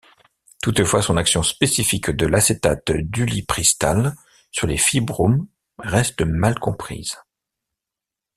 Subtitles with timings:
[0.63, 4.15] Toutefois, son action spécifique de l'acétate d'ulipristal
[4.49, 5.45] sur les fibromes
[5.77, 7.17] reste mal comprise.